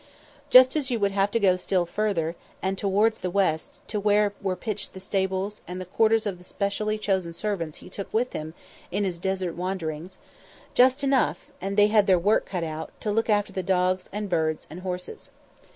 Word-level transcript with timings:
Just 0.49 0.75
as 0.75 0.89
you 0.89 0.99
would 0.99 1.11
have 1.11 1.29
to 1.29 1.39
go 1.39 1.55
still 1.55 1.85
farther 1.85 2.35
and 2.59 2.75
towards 2.75 3.19
the 3.19 3.29
west, 3.29 3.75
to 3.85 3.99
where 3.99 4.33
were 4.41 4.55
pitched 4.55 4.93
the 4.93 4.99
stables, 4.99 5.61
and 5.67 5.79
the 5.79 5.85
quarters 5.85 6.25
of 6.25 6.39
the 6.39 6.43
specially 6.43 6.97
chosen 6.97 7.33
servants 7.33 7.77
he 7.85 7.87
took 7.87 8.11
with 8.11 8.33
him 8.33 8.55
in 8.89 9.03
his 9.03 9.19
desert 9.19 9.53
wanderings; 9.53 10.17
just 10.73 11.03
enough 11.03 11.51
and 11.61 11.77
they 11.77 11.85
had 11.89 12.07
their 12.07 12.17
work 12.17 12.47
cut 12.47 12.63
out 12.63 12.89
to 12.99 13.11
look 13.11 13.29
after 13.29 13.53
the 13.53 13.61
dogs 13.61 14.09
and 14.11 14.27
birds 14.27 14.65
and 14.71 14.79
horses. 14.79 15.29